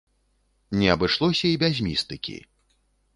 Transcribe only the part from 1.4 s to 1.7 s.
і